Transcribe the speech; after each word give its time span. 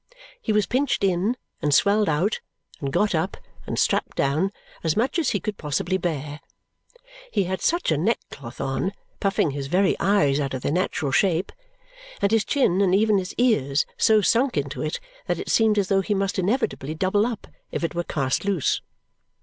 He 0.41 0.51
was 0.51 0.65
pinched 0.65 1.03
in, 1.03 1.37
and 1.61 1.71
swelled 1.75 2.09
out, 2.09 2.39
and 2.79 2.91
got 2.91 3.13
up, 3.13 3.37
and 3.67 3.77
strapped 3.77 4.17
down, 4.17 4.49
as 4.83 4.97
much 4.97 5.19
as 5.19 5.29
he 5.29 5.39
could 5.39 5.59
possibly 5.59 5.99
bear. 5.99 6.39
He 7.31 7.43
had 7.43 7.61
such 7.61 7.91
a 7.91 7.99
neckcloth 7.99 8.59
on 8.59 8.93
(puffing 9.19 9.51
his 9.51 9.67
very 9.67 9.95
eyes 9.99 10.39
out 10.39 10.55
of 10.55 10.63
their 10.63 10.71
natural 10.71 11.11
shape), 11.11 11.51
and 12.19 12.31
his 12.31 12.43
chin 12.45 12.81
and 12.81 12.95
even 12.95 13.19
his 13.19 13.35
ears 13.35 13.85
so 13.95 14.21
sunk 14.21 14.57
into 14.57 14.81
it, 14.81 14.99
that 15.27 15.37
it 15.37 15.49
seemed 15.49 15.77
as 15.77 15.87
though 15.89 16.01
he 16.01 16.15
must 16.15 16.39
inevitably 16.39 16.95
double 16.95 17.27
up 17.27 17.45
if 17.71 17.83
it 17.83 17.93
were 17.93 18.03
cast 18.03 18.43
loose. 18.43 18.81